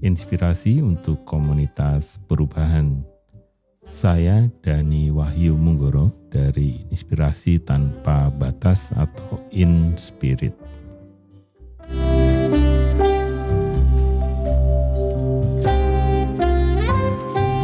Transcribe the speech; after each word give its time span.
Inspirasi 0.00 0.80
untuk 0.80 1.22
komunitas 1.28 2.16
perubahan. 2.24 3.04
Saya 3.84 4.48
Dani 4.64 5.12
Wahyu 5.12 5.52
Munggoro 5.54 6.08
dari 6.32 6.80
Inspirasi 6.88 7.60
Tanpa 7.60 8.32
Batas 8.32 8.88
atau 8.96 9.44
In 9.52 9.92
Spirit. 10.00 10.56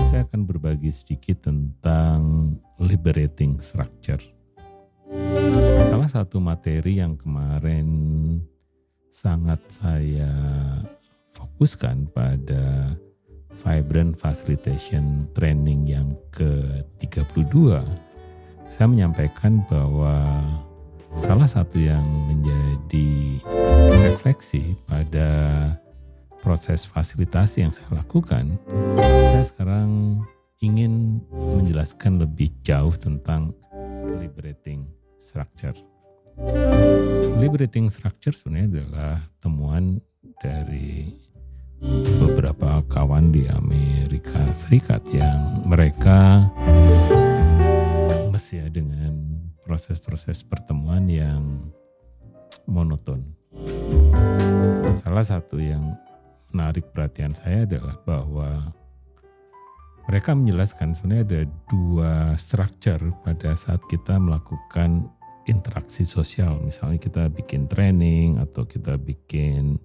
Saya 0.07 0.23
akan 0.29 0.45
berbagi 0.45 0.93
sedikit 0.93 1.49
tentang 1.49 2.53
liberating 2.77 3.57
structure. 3.59 4.21
Salah 5.89 6.09
satu 6.13 6.39
materi 6.39 7.01
yang 7.01 7.17
kemarin 7.17 7.89
sangat 9.11 9.59
saya 9.67 10.31
fokuskan 11.35 12.11
pada 12.11 12.95
Vibrant 13.61 14.17
Facilitation 14.17 15.29
Training 15.37 15.85
yang 15.85 16.17
ke-32, 16.33 17.85
saya 18.71 18.87
menyampaikan 18.89 19.61
bahwa 19.69 20.41
salah 21.19 21.51
satu 21.51 21.77
yang 21.77 22.07
menjadi 22.31 23.43
refleksi 24.01 24.79
pada 24.89 25.29
proses 26.41 26.89
fasilitasi 26.89 27.67
yang 27.69 27.73
saya 27.75 28.01
lakukan, 28.01 28.57
saya 29.29 29.45
sekarang 29.45 30.23
ingin 30.65 31.21
menjelaskan 31.33 32.21
lebih 32.21 32.49
jauh 32.65 32.93
tentang 32.97 33.53
liberating 34.09 34.89
structure. 35.21 35.77
Liberating 37.37 37.93
structure 37.93 38.33
sebenarnya 38.33 38.81
adalah 38.81 39.17
temuan 39.45 40.01
dari 40.41 41.13
beberapa 42.21 42.85
kawan 42.89 43.33
di 43.33 43.49
Amerika 43.49 44.53
Serikat 44.53 45.05
yang 45.13 45.65
mereka 45.65 46.49
ya 48.51 48.67
dengan 48.67 49.15
proses-proses 49.63 50.43
pertemuan 50.43 51.07
yang 51.07 51.71
monoton. 52.67 53.23
Salah 55.01 55.23
satu 55.23 55.63
yang 55.63 55.95
menarik 56.51 56.91
perhatian 56.91 57.31
saya 57.31 57.63
adalah 57.63 57.95
bahwa 58.03 58.75
mereka 60.11 60.35
menjelaskan 60.35 60.99
sebenarnya 60.99 61.25
ada 61.25 61.43
dua 61.71 62.13
structure 62.35 63.15
pada 63.23 63.55
saat 63.55 63.79
kita 63.87 64.19
melakukan 64.19 65.07
interaksi 65.47 66.03
sosial. 66.03 66.59
Misalnya 66.67 66.99
kita 66.99 67.31
bikin 67.31 67.71
training 67.71 68.43
atau 68.43 68.67
kita 68.67 68.99
bikin 68.99 69.79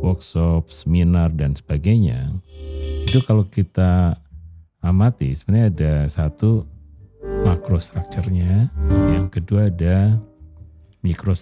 workshop, 0.00 0.70
seminar 0.70 1.32
dan 1.34 1.54
sebagainya. 1.54 2.32
Itu 3.08 3.24
kalau 3.24 3.46
kita 3.48 4.18
amati 4.84 5.34
sebenarnya 5.34 5.68
ada 5.74 5.94
satu 6.06 6.64
makro 7.42 7.80
structure-nya, 7.82 8.70
yang 9.12 9.26
kedua 9.32 9.72
ada 9.72 10.16
mikro 11.02 11.34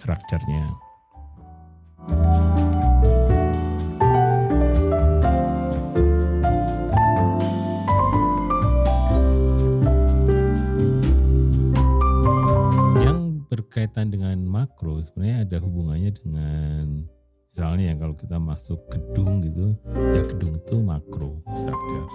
misalnya 17.57 17.89
yang 17.89 17.97
kalau 17.97 18.13
kita 18.13 18.37
masuk 18.37 18.85
gedung 18.85 19.41
gitu 19.41 19.73
ya 20.13 20.21
gedung 20.29 20.61
itu 20.61 20.77
makro 20.77 21.41
structure. 21.57 22.05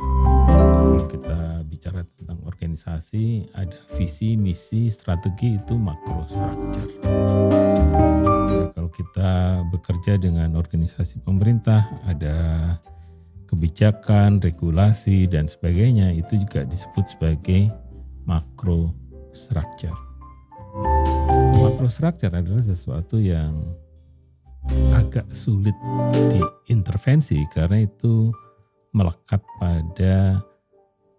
Kalau 0.47 1.03
kita 1.10 1.38
bicara 1.66 2.06
tentang 2.14 2.38
organisasi 2.47 3.50
ada 3.50 3.75
visi 3.98 4.38
misi 4.38 4.86
strategi 4.86 5.58
itu 5.58 5.75
makro 5.75 6.30
structure. 6.30 6.86
Ya, 8.54 8.70
kalau 8.70 8.86
kita 8.94 9.66
bekerja 9.75 10.14
dengan 10.14 10.54
organisasi 10.54 11.26
pemerintah 11.26 11.91
ada 12.06 12.78
kebijakan 13.50 14.38
regulasi 14.38 15.26
dan 15.26 15.50
sebagainya 15.50 16.14
itu 16.14 16.38
juga 16.38 16.62
disebut 16.62 17.19
sebagai 17.19 17.66
makro 18.30 18.94
structure. 19.34 19.98
Makrostructure 21.59 22.30
adalah 22.30 22.62
sesuatu 22.62 23.19
yang 23.19 23.81
agak 24.95 25.28
sulit 25.34 25.75
diintervensi 26.31 27.43
karena 27.50 27.84
itu 27.84 28.31
melekat 28.93 29.41
pada 29.59 30.41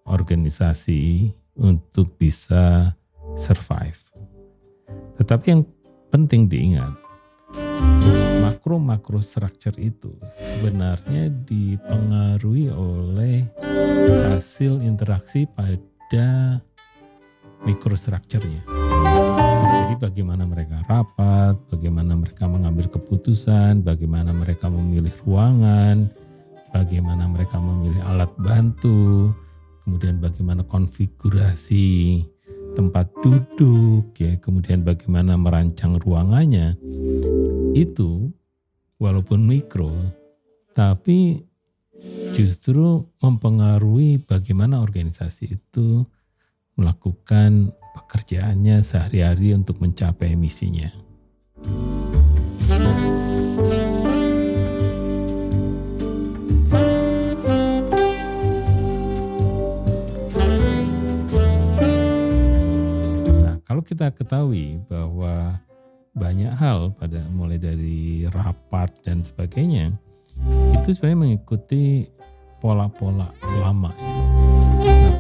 organisasi 0.06 1.32
untuk 1.58 2.16
bisa 2.18 2.94
survive. 3.38 4.00
Tetapi 5.18 5.46
yang 5.50 5.64
penting 6.10 6.50
diingat, 6.50 6.94
makro-makro 8.42 9.22
structure 9.22 9.76
itu 9.78 10.14
sebenarnya 10.34 11.30
dipengaruhi 11.46 12.70
oleh 12.74 13.46
hasil 14.34 14.82
interaksi 14.82 15.46
pada 15.50 16.62
mikrostrukturnya. 17.64 18.66
Jadi 19.94 20.10
bagaimana 20.10 20.50
mereka 20.50 20.82
rapat, 20.90 21.54
bagaimana 21.70 22.18
mereka 22.18 22.50
mengambil 22.50 22.90
keputusan, 22.90 23.86
bagaimana 23.86 24.34
mereka 24.34 24.66
memilih 24.66 25.14
ruangan, 25.22 26.10
bagaimana 26.74 27.30
mereka 27.30 27.62
memilih 27.62 28.02
alat 28.02 28.34
bantu, 28.42 29.30
kemudian 29.86 30.18
bagaimana 30.18 30.66
konfigurasi 30.66 32.26
tempat 32.74 33.06
duduk, 33.22 34.18
ya, 34.18 34.34
kemudian 34.42 34.82
bagaimana 34.82 35.38
merancang 35.38 36.02
ruangannya. 36.02 36.74
Itu 37.78 38.34
walaupun 38.98 39.46
mikro, 39.46 39.94
tapi 40.74 41.46
justru 42.34 43.14
mempengaruhi 43.22 44.26
bagaimana 44.26 44.82
organisasi 44.82 45.54
itu 45.54 46.02
melakukan 46.74 47.70
pekerjaannya 47.94 48.82
sehari-hari 48.82 49.54
untuk 49.54 49.78
mencapai 49.78 50.34
misinya. 50.34 50.90
Nah, 63.30 63.56
kalau 63.62 63.86
kita 63.86 64.10
ketahui 64.18 64.82
bahwa 64.90 65.62
banyak 66.14 66.54
hal 66.54 66.94
pada 66.98 67.26
mulai 67.34 67.58
dari 67.58 68.30
rapat 68.30 68.94
dan 69.02 69.26
sebagainya 69.26 69.94
itu 70.78 70.94
sebenarnya 70.94 71.20
mengikuti 71.26 72.06
pola-pola 72.62 73.34
lama 73.62 73.94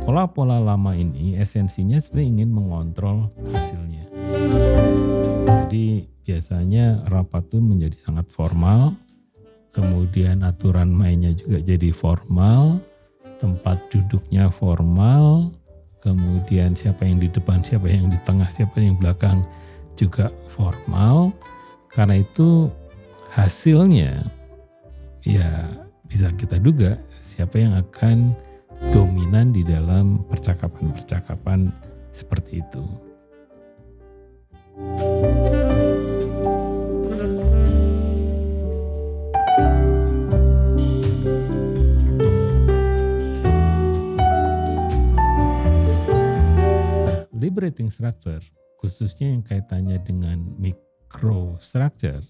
pola-pola 0.04 0.60
lama 0.60 0.92
ini 0.92 1.40
esensinya 1.40 1.96
sebenarnya 1.96 2.30
ingin 2.36 2.50
mengontrol 2.52 3.32
hasilnya. 3.56 4.04
Jadi 5.48 6.04
biasanya 6.28 7.08
rapat 7.08 7.48
itu 7.48 7.64
menjadi 7.64 7.96
sangat 8.04 8.28
formal, 8.28 9.00
kemudian 9.72 10.44
aturan 10.44 10.92
mainnya 10.92 11.32
juga 11.32 11.64
jadi 11.64 11.96
formal, 11.96 12.84
tempat 13.40 13.80
duduknya 13.88 14.52
formal, 14.52 15.56
kemudian 16.04 16.76
siapa 16.76 17.08
yang 17.08 17.24
di 17.24 17.32
depan, 17.32 17.64
siapa 17.64 17.88
yang 17.88 18.12
di 18.12 18.20
tengah, 18.28 18.52
siapa 18.52 18.84
yang 18.84 19.00
belakang 19.00 19.40
juga 19.96 20.28
formal. 20.52 21.32
Karena 21.88 22.20
itu 22.20 22.68
hasilnya 23.32 24.28
ya 25.24 25.72
bisa 26.06 26.28
kita 26.36 26.60
duga 26.60 27.00
siapa 27.24 27.56
yang 27.56 27.80
akan 27.80 28.36
dominan 28.92 29.56
di 29.56 29.64
dalam 29.64 30.26
percakapan-percakapan 30.28 31.72
seperti 32.12 32.60
itu. 32.60 32.84
liberating 47.54 47.88
structure, 47.88 48.42
khususnya 48.82 49.30
yang 49.30 49.46
kaitannya 49.46 50.02
dengan 50.02 50.42
microstructure, 50.60 52.26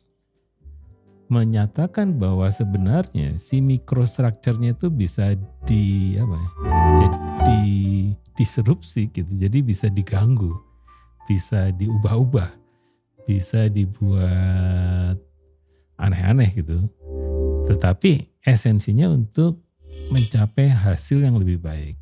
menyatakan 1.31 2.19
bahwa 2.19 2.51
sebenarnya 2.51 3.39
si 3.39 3.63
microstructure-nya 3.63 4.75
itu 4.75 4.87
bisa 4.91 5.33
di 5.63 6.15
apa 6.19 6.35
ya, 6.35 6.49
ya 6.99 7.07
di 7.47 7.61
disrupsi 8.33 9.07
gitu. 9.13 9.29
Jadi 9.29 9.61
bisa 9.63 9.87
diganggu, 9.87 10.51
bisa 11.29 11.69
diubah-ubah, 11.73 12.51
bisa 13.29 13.71
dibuat 13.71 15.17
aneh-aneh 15.97 16.51
gitu. 16.57 16.83
tetapi 17.63 18.27
esensinya 18.43 19.07
untuk 19.07 19.63
mencapai 20.11 20.67
hasil 20.67 21.23
yang 21.23 21.39
lebih 21.39 21.63
baik, 21.63 21.95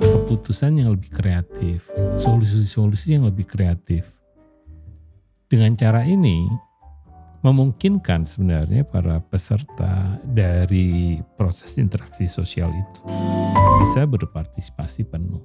keputusan 0.00 0.80
yang 0.80 0.96
lebih 0.96 1.12
kreatif, 1.12 1.84
solusi-solusi 2.16 3.18
yang 3.18 3.28
lebih 3.28 3.44
kreatif. 3.44 4.08
Dengan 5.50 5.74
cara 5.76 6.06
ini, 6.06 6.46
memungkinkan 7.40 8.28
sebenarnya 8.28 8.84
para 8.84 9.16
peserta 9.24 10.20
dari 10.28 11.16
proses 11.40 11.80
interaksi 11.80 12.28
sosial 12.28 12.68
itu 12.68 13.00
bisa 13.80 14.04
berpartisipasi 14.04 15.08
penuh. 15.08 15.40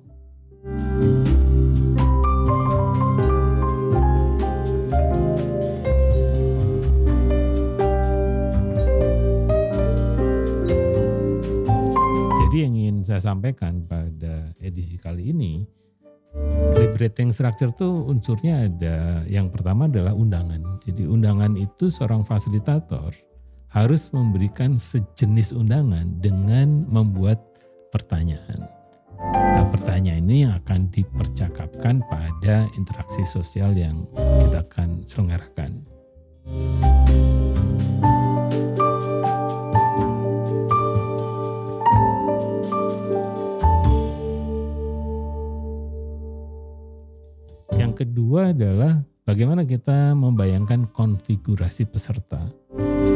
Jadi 12.43 12.57
yang 12.59 12.75
ingin 12.75 12.97
saya 13.07 13.23
sampaikan 13.23 13.87
pada 13.87 14.51
edisi 14.59 14.99
kali 14.99 15.31
ini, 15.31 15.63
liberating 16.75 17.31
structure 17.31 17.71
tuh 17.71 18.07
unsurnya 18.07 18.67
ada 18.67 19.23
yang 19.27 19.47
pertama 19.49 19.87
adalah 19.87 20.11
undangan. 20.11 20.79
Jadi 20.83 21.07
undangan 21.07 21.55
itu 21.55 21.87
seorang 21.87 22.27
fasilitator 22.27 23.15
harus 23.71 24.07
memberikan 24.15 24.79
sejenis 24.79 25.51
undangan 25.51 26.07
dengan 26.23 26.87
membuat 26.87 27.43
pertanyaan. 27.91 28.67
Nah, 29.35 29.67
pertanyaan 29.71 30.23
ini 30.27 30.47
yang 30.47 30.59
akan 30.59 30.91
dipercakapkan 30.91 32.03
pada 32.07 32.67
interaksi 32.75 33.23
sosial 33.23 33.75
yang 33.75 34.07
kita 34.15 34.63
akan 34.63 35.03
selenggarakan. 35.07 35.83
Kedua 47.95 48.51
adalah 48.51 48.99
bagaimana 49.23 49.63
kita 49.63 50.11
membayangkan 50.19 50.91
konfigurasi 50.91 51.87
peserta. 51.87 52.43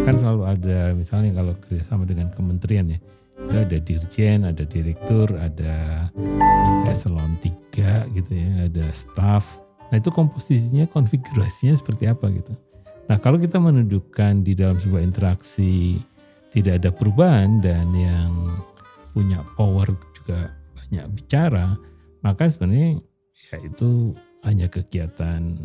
Kan 0.08 0.16
selalu 0.16 0.48
ada 0.48 0.96
misalnya 0.96 1.36
kalau 1.36 1.52
kerjasama 1.60 2.08
dengan 2.08 2.32
kementerian 2.32 2.88
ya, 2.88 3.00
itu 3.44 3.56
ada 3.60 3.78
dirjen, 3.84 4.48
ada 4.48 4.64
direktur, 4.64 5.28
ada 5.36 6.08
eselon 6.88 7.36
3 7.44 8.08
gitu 8.16 8.32
ya, 8.32 8.72
ada 8.72 8.86
staff. 8.96 9.60
Nah 9.92 10.00
itu 10.00 10.08
komposisinya, 10.16 10.88
konfigurasinya 10.88 11.76
seperti 11.76 12.08
apa 12.08 12.32
gitu. 12.32 12.56
Nah 13.12 13.20
kalau 13.20 13.36
kita 13.36 13.60
menundukkan 13.60 14.48
di 14.48 14.56
dalam 14.56 14.80
sebuah 14.80 15.04
interaksi 15.04 16.00
tidak 16.56 16.80
ada 16.80 16.90
perubahan 16.96 17.60
dan 17.60 17.84
yang 17.92 18.64
punya 19.12 19.44
power 19.60 19.92
juga 20.16 20.56
banyak 20.72 21.04
bicara, 21.20 21.76
maka 22.24 22.48
sebenarnya 22.48 23.04
ya 23.52 23.58
itu 23.60 24.16
hanya 24.44 24.72
kegiatan 24.72 25.58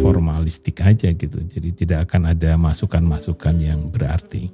formalistik 0.00 0.80
aja 0.84 1.12
gitu. 1.12 1.38
Jadi 1.42 1.68
tidak 1.72 2.10
akan 2.10 2.32
ada 2.32 2.56
masukan-masukan 2.56 3.56
yang 3.60 3.88
berarti. 3.88 4.52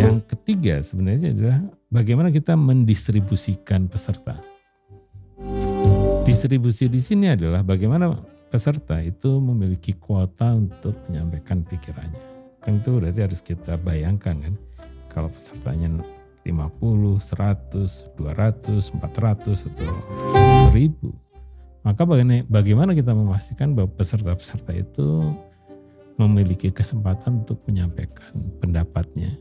Yang 0.00 0.16
ketiga 0.26 0.74
sebenarnya 0.82 1.28
adalah 1.36 1.58
bagaimana 1.92 2.28
kita 2.32 2.56
mendistribusikan 2.56 3.86
peserta. 3.86 4.40
Distribusi 6.24 6.86
di 6.86 7.00
sini 7.02 7.26
adalah 7.32 7.64
bagaimana 7.66 8.39
peserta 8.50 8.98
itu 8.98 9.38
memiliki 9.38 9.94
kuota 9.94 10.52
untuk 10.58 10.98
menyampaikan 11.08 11.62
pikirannya. 11.62 12.20
Kan 12.60 12.82
itu 12.82 12.98
berarti 12.98 13.20
harus 13.22 13.40
kita 13.40 13.78
bayangkan 13.80 14.36
kan. 14.42 14.54
Kalau 15.08 15.30
pesertanya 15.30 16.02
50, 16.44 17.22
100, 17.22 18.10
200, 18.18 18.90
400 18.90 19.70
atau 19.70 19.92
1000. 20.68 20.92
Maka 21.80 22.02
bagaimana 22.44 22.92
kita 22.92 23.16
memastikan 23.16 23.72
bahwa 23.72 23.88
peserta-peserta 23.96 24.76
itu 24.76 25.32
memiliki 26.20 26.68
kesempatan 26.68 27.46
untuk 27.46 27.64
menyampaikan 27.64 28.36
pendapatnya. 28.60 29.32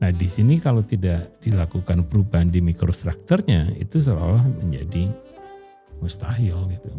Nah, 0.00 0.08
di 0.08 0.24
sini 0.24 0.56
kalau 0.56 0.80
tidak 0.80 1.36
dilakukan 1.44 2.08
perubahan 2.08 2.48
di 2.48 2.64
mikrostrukturnya 2.64 3.76
itu 3.76 4.00
seolah 4.00 4.44
menjadi 4.64 5.12
mustahil 6.00 6.56
gitu. 6.72 6.92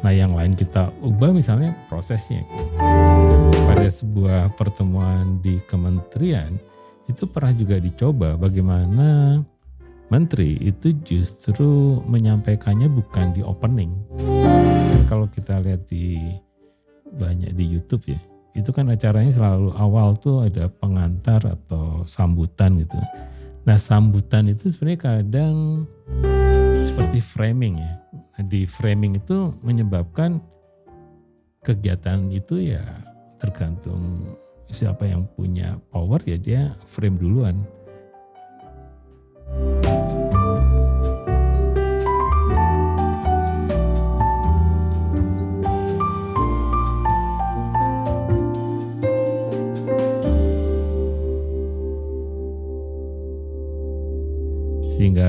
Nah 0.00 0.12
yang 0.12 0.32
lain 0.32 0.56
kita 0.56 0.88
ubah 1.04 1.36
misalnya 1.36 1.76
prosesnya. 1.92 2.40
Pada 3.68 3.86
sebuah 3.86 4.56
pertemuan 4.56 5.38
di 5.44 5.60
kementerian 5.68 6.56
itu 7.06 7.26
pernah 7.28 7.52
juga 7.52 7.76
dicoba 7.76 8.38
bagaimana 8.40 9.40
menteri 10.10 10.58
itu 10.58 10.96
justru 11.06 12.00
menyampaikannya 12.08 12.90
bukan 12.90 13.36
di 13.36 13.42
opening. 13.44 13.92
Dan 14.90 15.02
kalau 15.06 15.26
kita 15.30 15.62
lihat 15.62 15.86
di 15.86 16.34
banyak 17.10 17.54
di 17.54 17.64
YouTube 17.66 18.10
ya, 18.10 18.20
itu 18.54 18.70
kan 18.74 18.90
acaranya 18.90 19.30
selalu 19.30 19.70
awal 19.78 20.18
tuh 20.18 20.46
ada 20.46 20.66
pengantar 20.66 21.42
atau 21.46 22.02
sambutan 22.06 22.78
gitu. 22.82 22.98
Nah 23.66 23.76
sambutan 23.78 24.50
itu 24.50 24.72
sebenarnya 24.72 25.00
kadang 25.20 25.86
seperti 26.90 27.22
framing 27.22 27.78
ya 27.78 27.92
di 28.50 28.66
framing 28.66 29.14
itu 29.14 29.54
menyebabkan 29.62 30.42
kegiatan 31.62 32.26
itu 32.34 32.74
ya 32.74 32.82
tergantung 33.38 34.34
siapa 34.74 35.06
yang 35.06 35.22
punya 35.38 35.78
power 35.94 36.18
ya 36.26 36.34
dia 36.34 36.74
frame 36.90 37.14
duluan. 37.14 37.62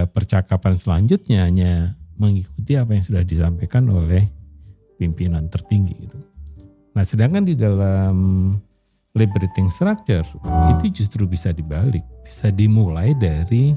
Percakapan 0.09 0.77
selanjutnya 0.77 1.45
hanya 1.45 1.97
mengikuti 2.17 2.77
apa 2.77 2.93
yang 2.93 3.03
sudah 3.05 3.23
disampaikan 3.25 3.89
oleh 3.89 4.29
pimpinan 5.01 5.49
tertinggi 5.49 5.97
itu. 5.97 6.19
Nah, 6.93 7.01
sedangkan 7.01 7.47
di 7.47 7.55
dalam 7.57 8.15
liberating 9.17 9.67
structure 9.67 10.25
itu 10.77 11.03
justru 11.03 11.25
bisa 11.27 11.51
dibalik, 11.51 12.03
bisa 12.23 12.53
dimulai 12.53 13.17
dari 13.17 13.75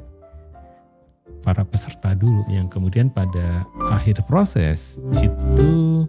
para 1.44 1.60
peserta 1.64 2.16
dulu 2.16 2.44
yang 2.48 2.72
kemudian 2.72 3.12
pada 3.12 3.68
akhir 3.92 4.24
proses 4.24 5.00
itu 5.20 6.04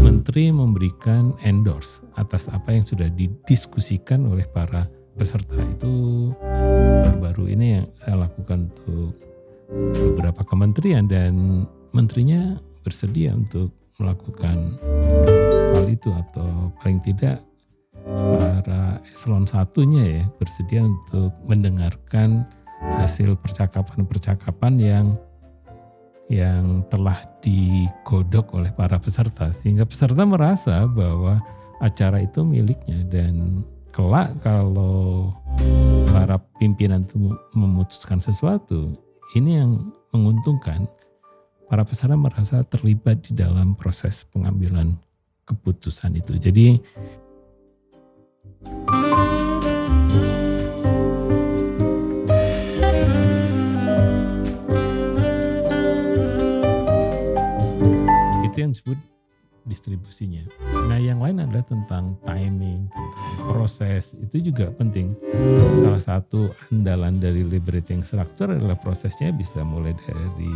menteri 0.00 0.48
memberikan 0.48 1.36
endorse 1.44 2.00
atas 2.16 2.48
apa 2.48 2.72
yang 2.72 2.84
sudah 2.84 3.12
didiskusikan 3.12 4.24
oleh 4.24 4.48
para 4.48 4.88
peserta 5.18 5.60
itu 5.60 6.32
baru-baru 7.04 7.52
ini 7.52 7.66
yang 7.80 7.86
saya 7.92 8.24
lakukan 8.24 8.72
untuk 8.72 9.27
beberapa 9.68 10.42
kementerian 10.44 11.04
dan 11.04 11.64
menterinya 11.92 12.56
bersedia 12.80 13.36
untuk 13.36 13.72
melakukan 14.00 14.80
hal 15.76 15.86
itu 15.90 16.08
atau 16.08 16.72
paling 16.80 17.02
tidak 17.04 17.44
para 18.08 19.02
eselon 19.12 19.44
satunya 19.44 20.22
ya 20.22 20.24
bersedia 20.40 20.86
untuk 20.86 21.34
mendengarkan 21.44 22.48
hasil 22.96 23.36
percakapan-percakapan 23.42 24.74
yang 24.80 25.06
yang 26.28 26.84
telah 26.92 27.24
digodok 27.40 28.52
oleh 28.52 28.68
para 28.72 29.00
peserta. 29.00 29.48
Sehingga 29.48 29.88
peserta 29.88 30.28
merasa 30.28 30.84
bahwa 30.84 31.40
acara 31.80 32.20
itu 32.20 32.44
miliknya 32.44 33.00
dan 33.08 33.64
kelak 33.96 34.36
kalau 34.44 35.32
para 36.12 36.36
pimpinan 36.60 37.08
itu 37.08 37.32
memutuskan 37.56 38.20
sesuatu 38.20 39.07
ini 39.36 39.60
yang 39.60 39.92
menguntungkan 40.14 40.88
para 41.68 41.84
peserta 41.84 42.16
merasa 42.16 42.64
terlibat 42.64 43.28
di 43.28 43.36
dalam 43.36 43.76
proses 43.76 44.24
pengambilan 44.32 44.96
keputusan 45.44 46.16
itu. 46.16 46.40
Jadi 46.40 46.80
distribusinya. 59.68 60.48
Nah 60.88 60.96
yang 60.96 61.20
lain 61.20 61.44
adalah 61.44 61.62
tentang 61.62 62.16
timing, 62.24 62.88
tentang 62.88 63.36
proses, 63.52 64.16
itu 64.16 64.50
juga 64.50 64.72
penting. 64.72 65.12
Salah 65.84 66.00
satu 66.00 66.48
andalan 66.72 67.20
dari 67.20 67.44
liberating 67.44 68.00
structure 68.00 68.48
adalah 68.48 68.80
prosesnya 68.80 69.28
bisa 69.30 69.60
mulai 69.60 69.92
dari 70.08 70.52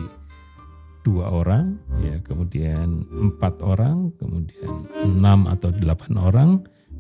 dua 1.05 1.29
orang, 1.29 1.77
ya 2.01 2.17
kemudian 2.25 3.05
empat 3.11 3.61
orang, 3.61 4.11
kemudian 4.17 4.89
enam 5.05 5.51
atau 5.51 5.69
delapan 5.69 6.13
orang, 6.17 6.51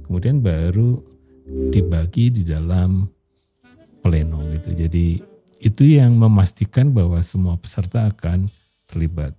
kemudian 0.05 0.45
baru 0.45 1.01
dibagi 1.73 2.31
di 2.31 2.43
dalam 2.45 3.09
pleno 4.03 4.43
gitu. 4.59 4.71
Jadi 4.77 5.07
itu 5.63 5.83
yang 5.87 6.19
memastikan 6.19 6.91
bahwa 6.91 7.23
semua 7.23 7.55
peserta 7.55 8.11
akan 8.11 8.51
terlibat. 8.93 9.33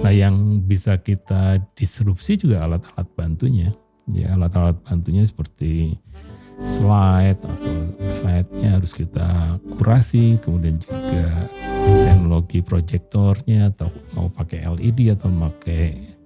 Nah 0.00 0.12
yang 0.14 0.64
bisa 0.64 0.96
kita 0.96 1.60
disrupsi 1.76 2.40
juga 2.40 2.64
alat-alat 2.64 3.08
bantunya. 3.12 3.70
Ya 4.08 4.32
alat-alat 4.32 4.80
bantunya 4.88 5.28
seperti 5.28 6.00
slide 6.64 7.38
atau 7.38 7.76
slide-nya 8.10 8.80
harus 8.80 8.90
kita 8.96 9.60
kurasi, 9.78 10.40
kemudian 10.42 10.80
juga 10.80 11.46
teknologi 11.84 12.58
proyektornya 12.64 13.70
atau 13.76 13.92
mau 14.16 14.26
pakai 14.32 14.66
LED 14.66 15.14
atau 15.14 15.30
pakai 15.30 16.16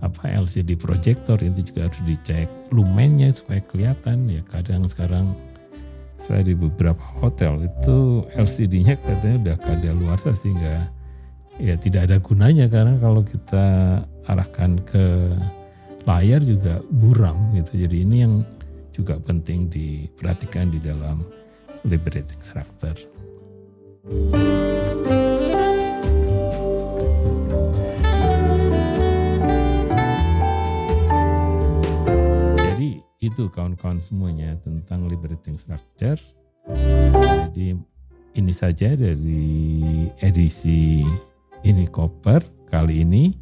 apa 0.00 0.32
LCD 0.32 0.80
proyektor 0.80 1.36
itu 1.44 1.72
juga 1.72 1.88
harus 1.88 2.00
dicek 2.08 2.48
lumennya 2.72 3.28
supaya 3.36 3.60
kelihatan 3.68 4.32
ya 4.32 4.40
kadang 4.48 4.80
sekarang 4.88 5.36
saya 6.20 6.44
di 6.44 6.56
beberapa 6.56 7.00
hotel 7.20 7.64
itu 7.64 8.24
LCD-nya 8.36 8.96
katanya 9.00 9.36
udah 9.40 9.56
kada 9.60 9.90
luar 9.92 10.18
sehingga 10.20 10.88
ya 11.60 11.76
tidak 11.76 12.08
ada 12.08 12.16
gunanya 12.16 12.66
karena 12.72 12.96
kalau 12.96 13.20
kita 13.20 14.00
arahkan 14.24 14.80
ke 14.88 15.28
layar 16.08 16.40
juga 16.40 16.80
buram 16.88 17.36
gitu. 17.52 17.84
Jadi 17.84 17.96
ini 18.02 18.16
yang 18.24 18.34
juga 18.96 19.20
penting 19.20 19.68
diperhatikan 19.68 20.72
di 20.72 20.80
dalam 20.80 21.22
liberating 21.84 22.40
structure. 22.40 22.96
itu 33.20 33.52
kawan-kawan 33.52 34.00
semuanya 34.00 34.56
tentang 34.64 35.04
liberating 35.04 35.60
structure. 35.60 36.16
Jadi 37.52 37.76
ini 38.32 38.52
saja 38.56 38.96
dari 38.96 40.08
edisi 40.24 41.04
ini 41.64 41.84
koper 41.88 42.44
kali 42.70 43.04
ini. 43.04 43.34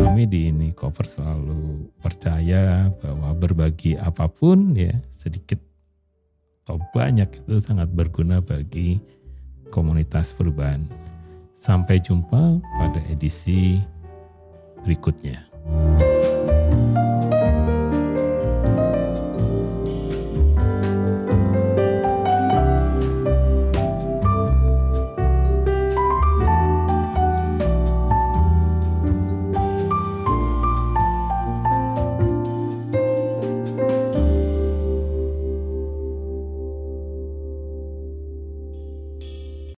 Kami 0.00 0.26
di 0.26 0.50
ini 0.50 0.74
cover 0.74 1.06
selalu 1.06 1.86
percaya 2.02 2.90
bahwa 2.98 3.30
berbagi 3.36 3.94
apa 3.94 4.26
pun 4.26 4.74
ya 4.74 4.92
sedikit 5.12 5.60
atau 6.64 6.82
banyak 6.92 7.30
itu 7.40 7.62
sangat 7.62 7.90
berguna 7.90 8.42
bagi 8.42 8.98
komunitas 9.70 10.34
perubahan. 10.34 10.82
Sampai 11.54 12.02
jumpa 12.02 12.58
pada 12.58 13.00
edisi 13.12 13.78
berikutnya. 14.82 15.46